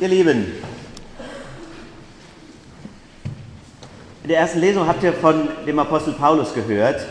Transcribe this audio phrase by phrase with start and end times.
[0.00, 0.46] Ihr Lieben,
[4.22, 7.04] in der ersten Lesung habt ihr von dem Apostel Paulus gehört.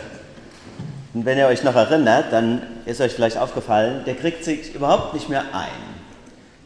[1.14, 5.14] Und wenn ihr euch noch erinnert, dann ist euch vielleicht aufgefallen, der kriegt sich überhaupt
[5.14, 5.70] nicht mehr ein.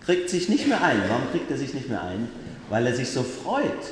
[0.06, 1.02] Kriegt sich nicht mehr ein.
[1.10, 2.30] Warum kriegt er sich nicht mehr ein?
[2.70, 3.92] Weil er sich so freut.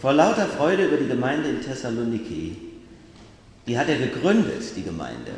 [0.00, 2.56] Vor lauter Freude über die Gemeinde in Thessaloniki.
[3.66, 5.32] Die hat er gegründet, die Gemeinde.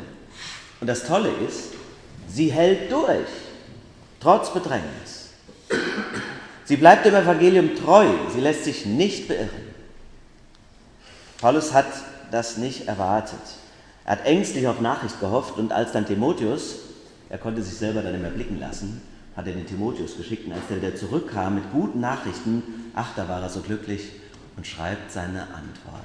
[0.79, 1.73] Und das Tolle ist,
[2.29, 3.27] sie hält durch,
[4.21, 5.18] trotz Bedrängnis.
[6.69, 9.49] Sie bleibt dem Evangelium treu, sie lässt sich nicht beirren.
[11.41, 11.87] Paulus hat
[12.29, 13.39] das nicht erwartet.
[14.05, 16.75] Er hat ängstlich auf Nachricht gehofft und als dann Timotheus,
[17.27, 19.01] er konnte sich selber dann immer blicken lassen,
[19.35, 22.61] hat er den Timotheus geschickt und als der wieder zurückkam mit guten Nachrichten,
[22.93, 24.11] ach, da war er so glücklich
[24.55, 26.03] und schreibt seine Antwort.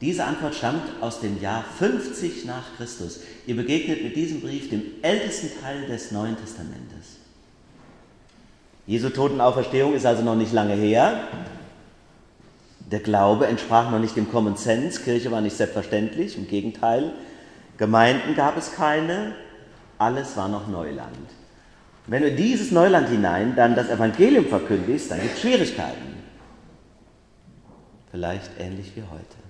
[0.00, 3.18] Diese Antwort stammt aus dem Jahr 50 nach Christus.
[3.48, 7.15] Ihr begegnet mit diesem Brief dem ältesten Teil des Neuen Testamentes.
[8.86, 11.28] Jesu Totenauferstehung ist also noch nicht lange her.
[12.90, 17.12] Der Glaube entsprach noch nicht dem Common Sense, Kirche war nicht selbstverständlich, im Gegenteil.
[17.78, 19.34] Gemeinden gab es keine,
[19.98, 21.16] alles war noch Neuland.
[22.06, 26.14] Wenn du in dieses Neuland hinein dann das Evangelium verkündigst, dann gibt es Schwierigkeiten.
[28.12, 29.45] Vielleicht ähnlich wie heute.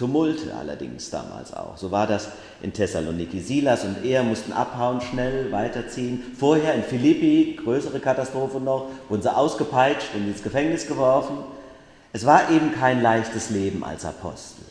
[0.00, 1.76] Tumulte allerdings damals auch.
[1.76, 2.30] So war das
[2.62, 3.38] in Thessaloniki.
[3.38, 6.22] Silas und er mussten abhauen, schnell weiterziehen.
[6.38, 11.36] Vorher in Philippi, größere Katastrophe noch, wurden sie ausgepeitscht und ins Gefängnis geworfen.
[12.14, 14.64] Es war eben kein leichtes Leben als Apostel.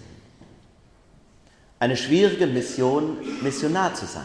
[1.77, 4.23] Eine schwierige Mission, Missionar zu sein.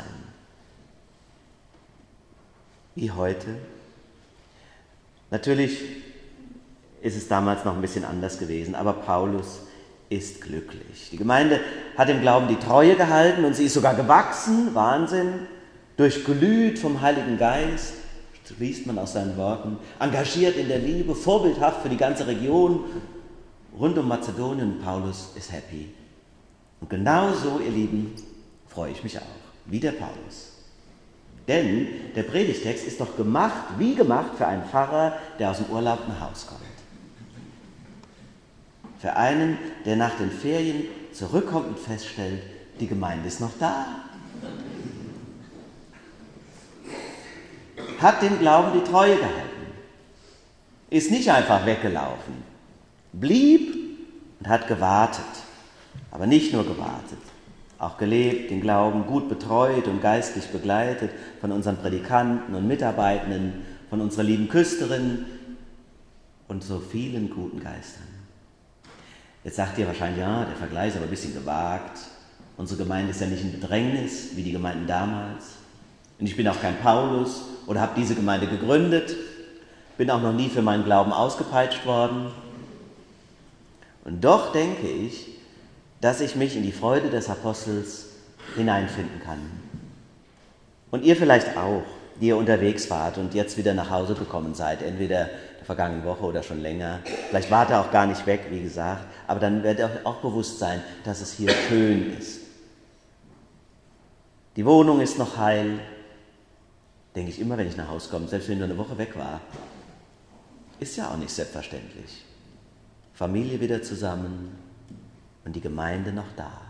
[2.94, 3.56] Wie heute.
[5.30, 5.82] Natürlich
[7.02, 9.60] ist es damals noch ein bisschen anders gewesen, aber Paulus
[10.16, 11.10] ist glücklich.
[11.12, 11.60] Die Gemeinde
[11.96, 15.46] hat im Glauben die Treue gehalten und sie ist sogar gewachsen, Wahnsinn,
[15.96, 17.94] durchglüht vom Heiligen Geist,
[18.58, 22.84] liest man aus seinen Worten, engagiert in der Liebe, vorbildhaft für die ganze Region
[23.78, 24.78] rund um Mazedonien.
[24.80, 25.92] Paulus ist happy.
[26.80, 28.14] Und genauso, ihr Lieben,
[28.68, 29.22] freue ich mich auch,
[29.66, 30.52] wie der Paulus.
[31.48, 36.00] Denn der Predigtext ist doch gemacht, wie gemacht für einen Pfarrer, der aus dem Urlaub
[36.08, 36.73] nach Hause kommt.
[39.04, 42.40] Für einen, der nach den Ferien zurückkommt und feststellt,
[42.80, 43.84] die Gemeinde ist noch da.
[48.00, 49.66] Hat dem Glauben die Treue gehalten.
[50.88, 52.32] Ist nicht einfach weggelaufen.
[53.12, 53.74] Blieb
[54.40, 55.22] und hat gewartet.
[56.10, 57.20] Aber nicht nur gewartet,
[57.78, 61.10] auch gelebt, den Glauben gut betreut und geistlich begleitet
[61.42, 65.26] von unseren Predikanten und Mitarbeitenden, von unserer lieben Küsterin
[66.48, 68.13] und so vielen guten Geistern.
[69.44, 71.98] Jetzt sagt ihr wahrscheinlich, ja, der Vergleich ist aber ein bisschen gewagt.
[72.56, 75.44] Unsere Gemeinde ist ja nicht in Bedrängnis wie die Gemeinden damals.
[76.18, 79.14] Und ich bin auch kein Paulus oder habe diese Gemeinde gegründet,
[79.98, 82.28] bin auch noch nie für meinen Glauben ausgepeitscht worden.
[84.04, 85.28] Und doch denke ich,
[86.00, 88.06] dass ich mich in die Freude des Apostels
[88.56, 89.40] hineinfinden kann.
[90.90, 91.82] Und ihr vielleicht auch,
[92.20, 95.28] die ihr unterwegs wart und jetzt wieder nach Hause gekommen seid, entweder
[95.64, 97.00] vergangenen Woche oder schon länger.
[97.28, 100.58] Vielleicht wart er auch gar nicht weg, wie gesagt, aber dann werdet ihr auch bewusst
[100.58, 102.40] sein, dass es hier schön ist.
[104.56, 105.80] Die Wohnung ist noch heil,
[107.16, 109.16] denke ich immer, wenn ich nach Hause komme, selbst wenn ich nur eine Woche weg
[109.16, 109.40] war.
[110.78, 112.24] Ist ja auch nicht selbstverständlich.
[113.14, 114.56] Familie wieder zusammen
[115.44, 116.60] und die Gemeinde noch da.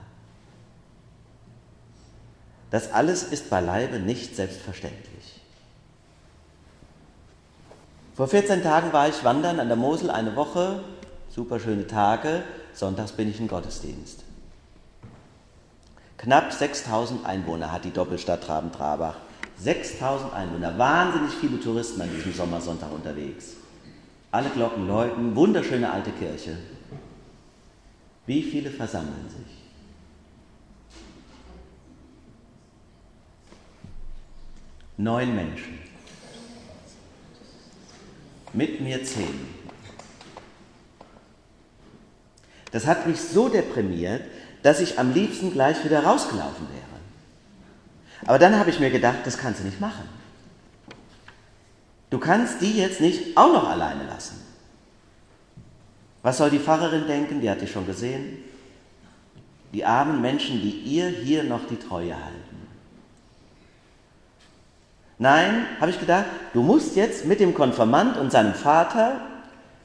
[2.74, 5.40] Das alles ist beileibe nicht selbstverständlich.
[8.16, 10.82] Vor 14 Tagen war ich wandern an der Mosel eine Woche,
[11.30, 12.42] super schöne Tage,
[12.72, 14.24] sonntags bin ich in Gottesdienst.
[16.18, 19.18] Knapp 6000 Einwohner hat die Doppelstadt Traben-Trabach.
[19.56, 23.50] 6000 Einwohner, wahnsinnig viele Touristen an diesem Sommersonntag unterwegs.
[24.32, 26.56] Alle Glocken läuten, wunderschöne alte Kirche.
[28.26, 29.63] Wie viele versammeln sich?
[34.96, 35.78] Neun Menschen
[38.54, 39.54] mit mir zehn.
[42.70, 44.22] Das hat mich so deprimiert,
[44.62, 46.84] dass ich am liebsten gleich wieder rausgelaufen wäre.
[48.26, 50.08] Aber dann habe ich mir gedacht, das kannst du nicht machen.
[52.10, 54.40] Du kannst die jetzt nicht auch noch alleine lassen.
[56.22, 57.40] Was soll die Pfarrerin denken?
[57.40, 58.38] Die hat dich schon gesehen.
[59.72, 62.53] Die armen Menschen, die ihr hier noch die Treue halten.
[65.18, 69.20] Nein, habe ich gedacht, du musst jetzt mit dem Konfirmand und seinem Vater,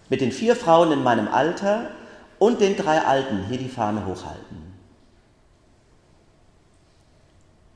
[0.10, 1.92] mit den vier Frauen in meinem Alter
[2.40, 4.70] und den drei Alten hier die Fahne hochhalten.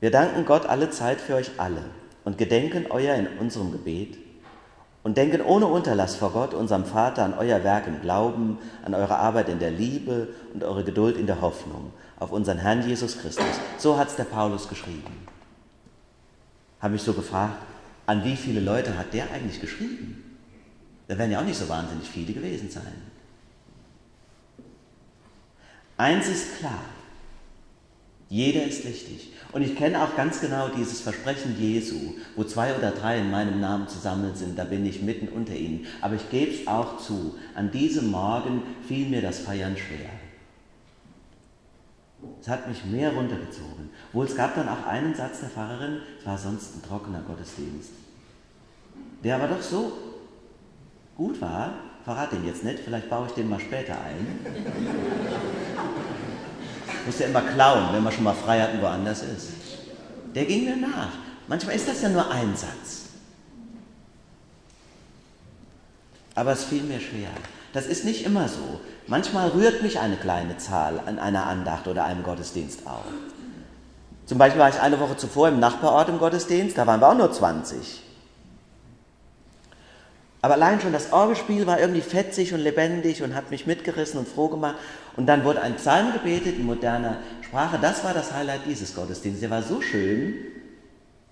[0.00, 1.84] Wir danken Gott alle Zeit für euch alle,
[2.24, 4.18] und gedenken euer in unserem Gebet
[5.02, 9.18] und denken ohne Unterlass vor Gott, unserem Vater, an euer Werk im Glauben, an eure
[9.18, 13.44] Arbeit in der Liebe und eure Geduld in der Hoffnung auf unseren Herrn Jesus Christus.
[13.76, 15.26] So hat es der Paulus geschrieben.
[16.84, 17.62] Habe mich so gefragt,
[18.04, 20.22] an wie viele Leute hat der eigentlich geschrieben?
[21.08, 22.92] Da werden ja auch nicht so wahnsinnig viele gewesen sein.
[25.96, 26.84] Eins ist klar,
[28.28, 29.32] jeder ist wichtig.
[29.52, 33.60] Und ich kenne auch ganz genau dieses Versprechen Jesu, wo zwei oder drei in meinem
[33.60, 35.86] Namen zusammen sind, da bin ich mitten unter ihnen.
[36.02, 40.10] Aber ich gebe es auch zu, an diesem Morgen fiel mir das Feiern schwer.
[42.40, 43.90] Es hat mich mehr runtergezogen.
[44.12, 47.90] Wohl es gab dann auch einen Satz der Pfarrerin, es war sonst ein trockener Gottesdienst.
[49.22, 49.92] Der aber doch so
[51.16, 51.74] gut war,
[52.04, 54.38] verrate ihn jetzt nicht, vielleicht baue ich den mal später ein.
[57.06, 59.48] Muss ja immer klauen, wenn man schon mal Freiheiten woanders ist.
[60.34, 61.12] Der ging mir nach.
[61.46, 63.04] Manchmal ist das ja nur ein Satz.
[66.34, 67.30] Aber es fiel mir schwer.
[67.74, 68.80] Das ist nicht immer so.
[69.08, 73.04] Manchmal rührt mich eine kleine Zahl an einer Andacht oder einem Gottesdienst auf.
[74.26, 77.16] Zum Beispiel war ich eine Woche zuvor im Nachbarort im Gottesdienst, da waren wir auch
[77.16, 78.02] nur 20.
[80.40, 84.28] Aber allein schon das Orgelspiel war irgendwie fetzig und lebendig und hat mich mitgerissen und
[84.28, 84.76] froh gemacht.
[85.16, 87.78] Und dann wurde ein Psalm gebetet in moderner Sprache.
[87.80, 89.40] Das war das Highlight dieses Gottesdienstes.
[89.40, 90.34] Der war so schön,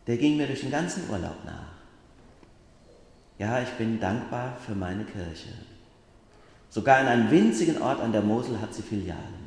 [0.06, 1.72] der ging mir durch den ganzen Urlaub nach.
[3.38, 5.50] Ja, ich bin dankbar für meine Kirche.
[6.72, 9.42] Sogar in einem winzigen Ort an der Mosel hat sie Filialen.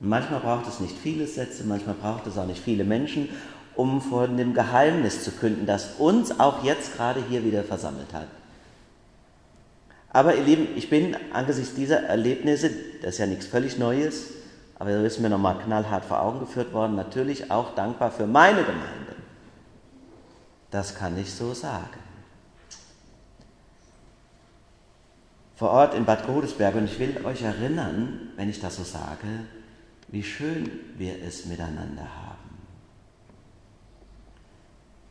[0.00, 3.28] Und manchmal braucht es nicht viele Sätze, manchmal braucht es auch nicht viele Menschen
[3.76, 8.26] um von dem Geheimnis zu künden, das uns auch jetzt gerade hier wieder versammelt hat.
[10.10, 12.70] Aber ihr Lieben, ich bin angesichts dieser Erlebnisse,
[13.02, 14.30] das ist ja nichts völlig Neues,
[14.80, 18.64] aber da ist mir nochmal knallhart vor Augen geführt worden, natürlich auch dankbar für meine
[18.64, 19.14] Gemeinde.
[20.72, 22.07] Das kann ich so sagen.
[25.58, 29.26] Vor Ort in Bad Godesberg, und ich will euch erinnern, wenn ich das so sage,
[30.06, 32.38] wie schön wir es miteinander haben.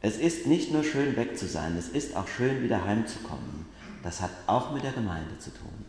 [0.02, 3.66] Es ist nicht nur schön weg zu sein, es ist auch schön wieder heimzukommen.
[4.04, 5.86] Das hat auch mit der Gemeinde zu tun.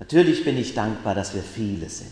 [0.00, 2.10] Natürlich bin ich dankbar, dass wir viele sind.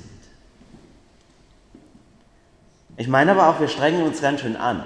[2.97, 4.85] Ich meine aber auch, wir strengen uns ganz schön an.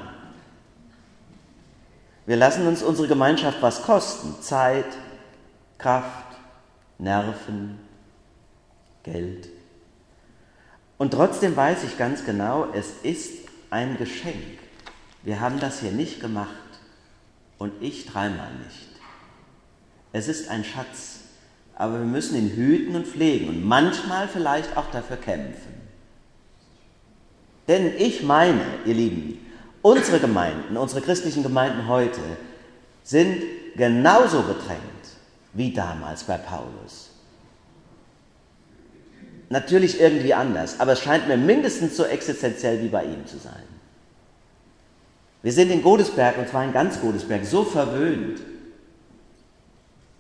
[2.25, 4.41] Wir lassen uns unsere Gemeinschaft was kosten.
[4.41, 4.87] Zeit,
[5.77, 6.30] Kraft,
[7.00, 7.79] Nerven,
[9.02, 9.49] Geld.
[10.99, 14.61] Und trotzdem weiß ich ganz genau, es ist ein Geschenk
[15.23, 16.49] wir haben das hier nicht gemacht
[17.58, 18.88] und ich dreimal nicht.
[20.12, 21.20] Es ist ein Schatz,
[21.75, 25.75] aber wir müssen ihn hüten und pflegen und manchmal vielleicht auch dafür kämpfen.
[27.69, 29.46] Denn ich meine, ihr Lieben,
[29.82, 32.20] unsere Gemeinden, unsere christlichen Gemeinden heute
[33.05, 33.43] sind
[33.76, 35.00] genauso gedrängt
[35.52, 37.11] wie damals bei Paulus.
[39.49, 43.62] Natürlich irgendwie anders, aber es scheint mir mindestens so existenziell wie bei ihm zu sein.
[45.43, 48.41] Wir sind in Godesberg, und zwar in ganz Godesberg, so verwöhnt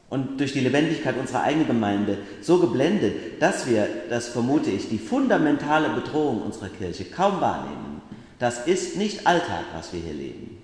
[0.08, 4.98] und durch die Lebendigkeit unserer eigenen Gemeinde so geblendet, dass wir, das vermute ich, die
[4.98, 8.02] fundamentale Bedrohung unserer Kirche kaum wahrnehmen.
[8.40, 10.60] Das ist nicht Alltag, was wir hier leben.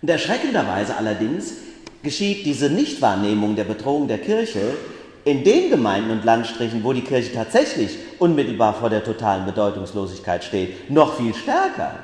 [0.00, 1.54] Und erschreckenderweise allerdings
[2.02, 4.74] geschieht diese Nichtwahrnehmung der Bedrohung der Kirche
[5.24, 10.90] in den Gemeinden und Landstrichen, wo die Kirche tatsächlich unmittelbar vor der totalen Bedeutungslosigkeit steht,
[10.90, 12.00] noch viel stärker.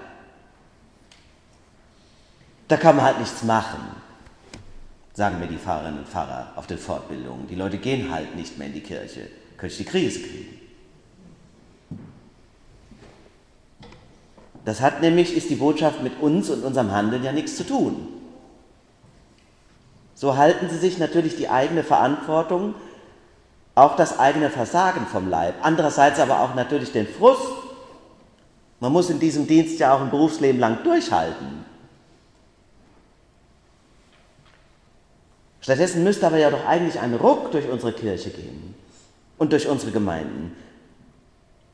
[2.69, 3.81] Da kann man halt nichts machen,
[5.15, 7.49] sagen mir die Pfarrerinnen und Pfarrer auf den Fortbildungen.
[7.49, 10.61] Die Leute gehen halt nicht mehr in die Kirche, könnte ich die Krise kriegen.
[14.65, 18.18] Das hat nämlich, ist die Botschaft mit uns und unserem Handeln ja nichts zu tun.
[20.19, 22.75] So halten sie sich natürlich die eigene Verantwortung
[23.77, 27.53] auch das eigene Versagen vom Leib, andererseits aber auch natürlich den Frust.
[28.81, 31.65] Man muss in diesem Dienst ja auch ein Berufsleben lang durchhalten.
[35.61, 38.75] Stattdessen müsste aber ja doch eigentlich ein Ruck durch unsere Kirche gehen
[39.39, 40.57] und durch unsere Gemeinden.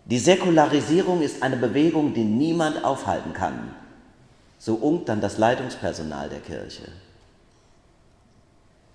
[0.04, 3.74] Die Säkularisierung ist eine Bewegung, die niemand aufhalten kann.
[4.58, 6.82] So unkt dann das Leitungspersonal der Kirche.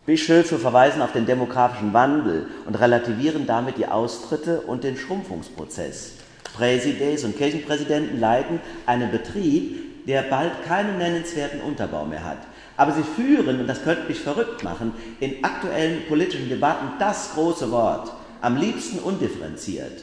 [0.10, 6.14] Bischöfe verweisen auf den demografischen Wandel und relativieren damit die Austritte und den Schrumpfungsprozess.
[6.56, 12.40] Präsides und Kirchenpräsidenten leiten einen Betrieb, der bald keinen nennenswerten Unterbau mehr hat.
[12.76, 17.70] Aber sie führen, und das könnte mich verrückt machen, in aktuellen politischen Debatten das große
[17.70, 18.12] Wort,
[18.42, 20.02] am liebsten undifferenziert.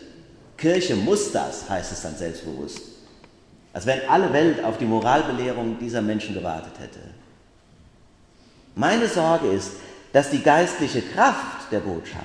[0.56, 2.80] Kirche muss das, heißt es dann selbstbewusst.
[3.72, 7.00] als wenn alle Welt auf die Moralbelehrung dieser Menschen gewartet hätte.
[8.76, 9.72] Meine Sorge ist,
[10.16, 12.24] dass die geistliche Kraft der Botschaft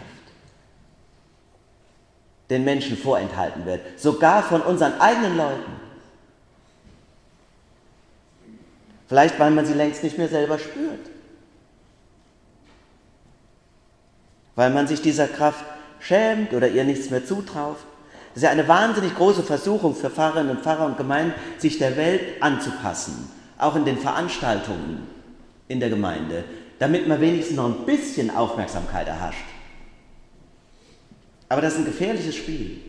[2.49, 5.73] den Menschen vorenthalten wird, sogar von unseren eigenen Leuten.
[9.09, 11.05] Vielleicht, weil man sie längst nicht mehr selber spürt.
[14.55, 15.65] Weil man sich dieser Kraft
[15.99, 17.75] schämt oder ihr nichts mehr zutraut.
[18.29, 21.97] Das ist ja eine wahnsinnig große Versuchung für Pfarrerinnen und Pfarrer und Gemeinden, sich der
[21.97, 25.09] Welt anzupassen, auch in den Veranstaltungen
[25.67, 26.45] in der Gemeinde,
[26.81, 29.45] damit man wenigstens noch ein bisschen Aufmerksamkeit erhascht.
[31.47, 32.81] Aber das ist ein gefährliches Spiel.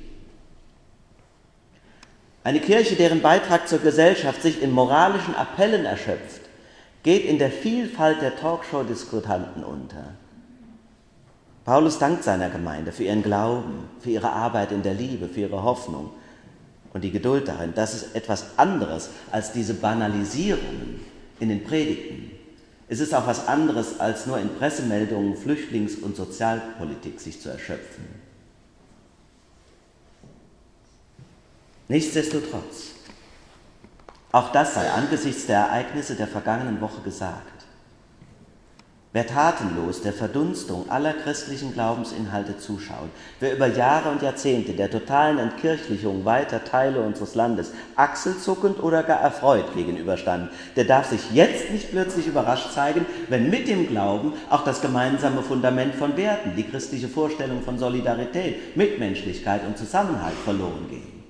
[2.43, 6.41] Eine Kirche, deren Beitrag zur Gesellschaft sich in moralischen Appellen erschöpft,
[7.03, 10.15] geht in der Vielfalt der Talkshow-Diskutanten unter.
[11.67, 15.63] Paulus dankt seiner Gemeinde für ihren Glauben, für ihre Arbeit in der Liebe, für ihre
[15.63, 16.13] Hoffnung
[16.95, 17.75] und die Geduld darin.
[17.75, 21.03] Das ist etwas anderes als diese Banalisierungen
[21.41, 22.42] in den Predigten.
[22.93, 28.05] Es ist auch was anderes, als nur in Pressemeldungen Flüchtlings- und Sozialpolitik sich zu erschöpfen.
[31.89, 32.91] Nichtsdestotrotz,
[34.31, 37.52] auch das sei angesichts der Ereignisse der vergangenen Woche gesagt.
[39.14, 45.38] Wer tatenlos der Verdunstung aller christlichen Glaubensinhalte zuschaut, wer über Jahre und Jahrzehnte der totalen
[45.38, 51.90] Entkirchlichung weiter Teile unseres Landes achselzuckend oder gar erfreut gegenüberstand, der darf sich jetzt nicht
[51.90, 57.09] plötzlich überrascht zeigen, wenn mit dem Glauben auch das gemeinsame Fundament von Werten, die christliche
[57.09, 61.23] Vorstellung von Solidarität, Mitmenschlichkeit und Zusammenhalt verloren gehen.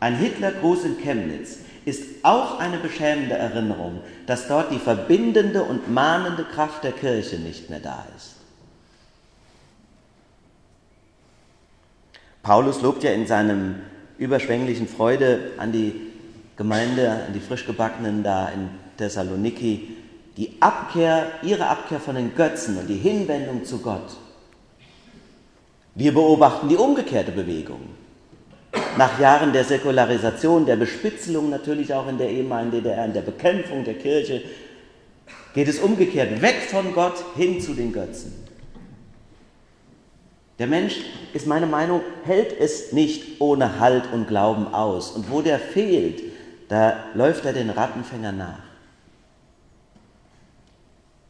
[0.00, 6.44] Ein Hitlergruß in Chemnitz ist auch eine beschämende Erinnerung, dass dort die verbindende und mahnende
[6.44, 8.36] Kraft der Kirche nicht mehr da ist.
[12.42, 13.76] Paulus lobt ja in seinem
[14.18, 16.12] überschwänglichen Freude an die
[16.56, 19.96] Gemeinde, an die Frischgebackenen da in Thessaloniki,
[20.36, 24.16] die Abkehr, ihre Abkehr von den Götzen und die Hinwendung zu Gott.
[25.94, 27.80] Wir beobachten die umgekehrte Bewegung.
[28.96, 33.84] Nach Jahren der Säkularisation, der Bespitzelung natürlich auch in der ehemaligen DDR, in der Bekämpfung
[33.84, 34.42] der Kirche,
[35.52, 38.32] geht es umgekehrt weg von Gott hin zu den Götzen.
[40.60, 40.96] Der Mensch,
[41.32, 45.10] ist meine Meinung, hält es nicht ohne Halt und Glauben aus.
[45.10, 46.22] Und wo der fehlt,
[46.68, 48.62] da läuft er den Rattenfänger nach.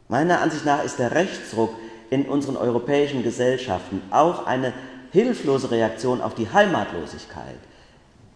[0.08, 1.74] Meiner Ansicht nach ist der Rechtsruck
[2.10, 4.74] in unseren europäischen Gesellschaften auch eine
[5.14, 7.60] hilflose Reaktion auf die Heimatlosigkeit,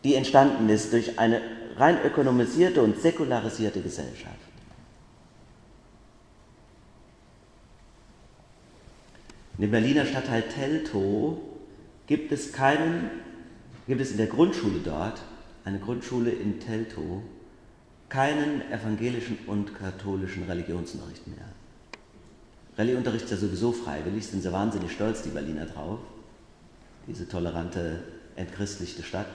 [0.04, 1.40] die entstanden ist durch eine
[1.76, 4.36] rein ökonomisierte und säkularisierte Gesellschaft.
[9.56, 11.38] In dem Berliner Stadtteil Teltow
[12.06, 13.10] gibt es keinen,
[13.88, 15.20] gibt es in der Grundschule dort,
[15.64, 17.22] eine Grundschule in Teltow,
[18.08, 21.48] keinen evangelischen und katholischen Religionsunterricht mehr.
[22.76, 25.98] Religionsunterricht ist ja sowieso freiwillig, sind sie wahnsinnig stolz, die Berliner drauf
[27.08, 28.02] diese tolerante,
[28.36, 29.26] entchristlichte Stadt,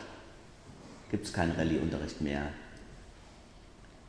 [1.12, 2.44] gibt es keinen Rallyeunterricht mehr.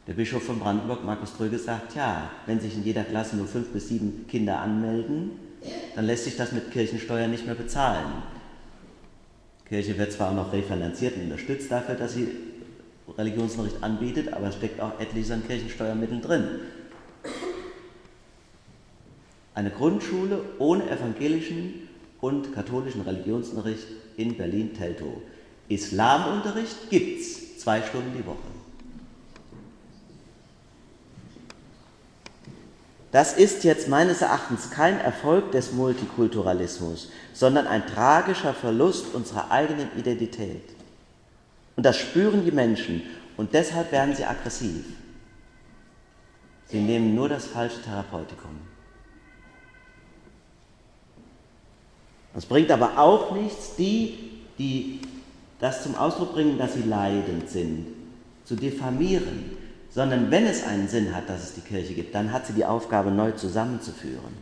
[0.07, 3.69] Der Bischof von Brandenburg, Markus Tröge, sagt, ja, wenn sich in jeder Klasse nur fünf
[3.69, 5.31] bis sieben Kinder anmelden,
[5.97, 8.23] dann lässt sich das mit Kirchensteuer nicht mehr bezahlen.
[9.65, 12.29] Die Kirche wird zwar auch noch refinanziert und unterstützt dafür, dass sie
[13.17, 16.45] Religionsunterricht anbietet, aber es steckt auch etliches an Kirchensteuermitteln drin.
[19.55, 21.89] Eine Grundschule ohne evangelischen
[22.25, 25.21] und katholischen Religionsunterricht in Berlin-Teltow.
[25.69, 28.39] Islamunterricht gibt es zwei Stunden die Woche.
[33.13, 39.91] Das ist jetzt meines Erachtens kein Erfolg des Multikulturalismus, sondern ein tragischer Verlust unserer eigenen
[39.99, 40.65] Identität.
[41.77, 43.03] Und das spüren die Menschen
[43.37, 44.87] und deshalb werden sie aggressiv.
[46.69, 48.74] Sie nehmen nur das falsche Therapeutikum.
[52.37, 54.19] Es bringt aber auch nichts, die,
[54.59, 55.01] die
[55.61, 57.87] das zum Ausdruck bringen, dass sie leidend sind,
[58.45, 59.57] zu diffamieren,
[59.91, 62.65] sondern wenn es einen Sinn hat, dass es die Kirche gibt, dann hat sie die
[62.65, 64.35] Aufgabe, neu zusammenzuführen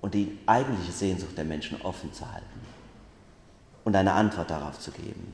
[0.00, 2.60] und die eigentliche Sehnsucht der Menschen offen zu halten
[3.84, 5.32] und eine Antwort darauf zu geben.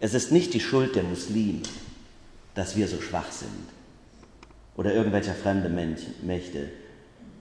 [0.00, 1.62] Es ist nicht die Schuld der Muslime,
[2.54, 3.50] dass wir so schwach sind
[4.76, 5.68] oder irgendwelcher fremde
[6.22, 6.70] Mächte.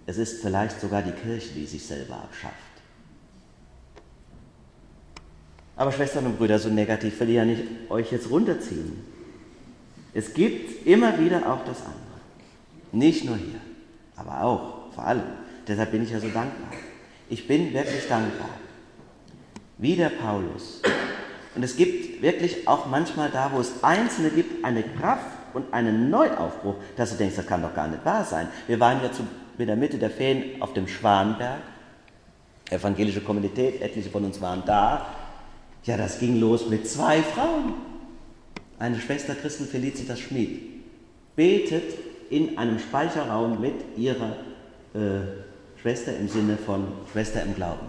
[0.06, 2.73] Es ist vielleicht sogar die Kirche, die sich selber abschafft.
[5.76, 9.04] Aber Schwestern und Brüder, so negativ will ich ja nicht euch jetzt runterziehen.
[10.14, 11.98] Es gibt immer wieder auch das andere.
[12.92, 13.60] Nicht nur hier,
[14.16, 15.24] aber auch, vor allem.
[15.68, 16.70] Deshalb bin ich ja so dankbar.
[17.30, 18.50] Ich bin wirklich dankbar.
[19.80, 20.82] Wie der Paulus
[21.56, 26.10] Und es gibt wirklich auch manchmal da, wo es Einzelne gibt, eine Kraft und einen
[26.10, 28.48] Neuaufbruch, dass du denkst, das kann doch gar nicht wahr sein.
[28.68, 29.24] Wir waren ja zu,
[29.58, 31.62] in der Mitte der Ferien auf dem Schwanberg,
[32.70, 35.06] evangelische Kommunität, etliche von uns waren da.
[35.86, 37.74] Ja, das ging los mit zwei Frauen.
[38.80, 40.62] Eine Schwester Christen Felicitas Schmid
[41.36, 41.94] betet
[42.30, 44.38] in einem Speicherraum mit ihrer
[44.94, 47.88] äh, Schwester im Sinne von Schwester im Glauben.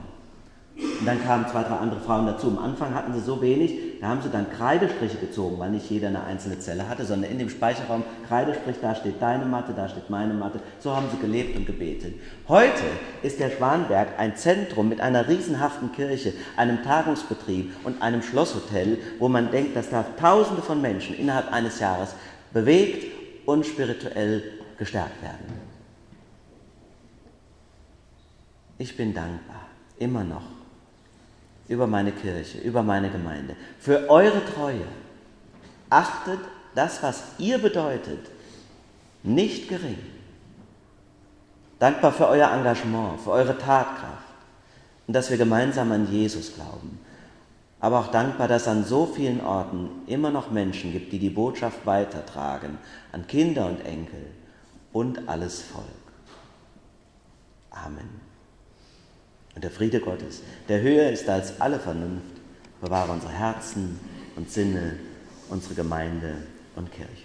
[0.76, 2.48] Und dann kamen zwei, drei andere Frauen dazu.
[2.48, 6.08] Am Anfang hatten sie so wenig, da haben sie dann Kreidestriche gezogen, weil nicht jeder
[6.08, 10.10] eine einzelne Zelle hatte, sondern in dem Speicherraum Kreidestrich, da steht deine Matte, da steht
[10.10, 10.60] meine Matte.
[10.78, 12.14] So haben sie gelebt und gebetet.
[12.48, 12.82] Heute
[13.22, 19.28] ist der Schwanberg ein Zentrum mit einer riesenhaften Kirche, einem Tagungsbetrieb und einem Schlosshotel, wo
[19.28, 22.14] man denkt, dass da Tausende von Menschen innerhalb eines Jahres
[22.52, 23.06] bewegt
[23.46, 24.42] und spirituell
[24.78, 25.74] gestärkt werden.
[28.78, 30.53] Ich bin dankbar, immer noch
[31.68, 34.86] über meine Kirche, über meine Gemeinde, für eure Treue.
[35.90, 36.40] Achtet
[36.74, 38.20] das, was ihr bedeutet,
[39.22, 39.98] nicht gering.
[41.78, 44.24] Dankbar für euer Engagement, für eure Tatkraft
[45.06, 46.98] und dass wir gemeinsam an Jesus glauben.
[47.80, 51.30] Aber auch dankbar, dass es an so vielen Orten immer noch Menschen gibt, die die
[51.30, 52.78] Botschaft weitertragen
[53.12, 54.26] an Kinder und Enkel
[54.92, 55.84] und alles Volk.
[57.70, 58.33] Amen.
[59.54, 62.24] Und der Friede Gottes, der höher ist als alle Vernunft,
[62.80, 63.98] bewahre unsere Herzen
[64.36, 64.96] und Sinne,
[65.48, 66.34] unsere Gemeinde
[66.76, 67.23] und Kirche.